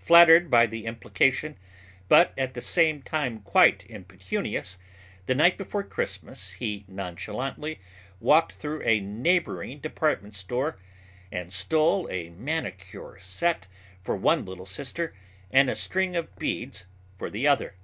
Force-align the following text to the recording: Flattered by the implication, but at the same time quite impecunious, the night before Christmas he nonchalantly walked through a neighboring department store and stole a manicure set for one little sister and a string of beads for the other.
Flattered 0.00 0.50
by 0.50 0.66
the 0.66 0.84
implication, 0.84 1.56
but 2.08 2.32
at 2.36 2.54
the 2.54 2.60
same 2.60 3.02
time 3.02 3.38
quite 3.38 3.84
impecunious, 3.88 4.78
the 5.26 5.34
night 5.36 5.56
before 5.56 5.84
Christmas 5.84 6.54
he 6.54 6.84
nonchalantly 6.88 7.78
walked 8.18 8.50
through 8.54 8.82
a 8.82 8.98
neighboring 8.98 9.78
department 9.78 10.34
store 10.34 10.76
and 11.30 11.52
stole 11.52 12.10
a 12.10 12.30
manicure 12.30 13.20
set 13.20 13.68
for 14.02 14.16
one 14.16 14.44
little 14.44 14.66
sister 14.66 15.14
and 15.52 15.70
a 15.70 15.76
string 15.76 16.16
of 16.16 16.34
beads 16.34 16.86
for 17.16 17.30
the 17.30 17.46
other. 17.46 17.76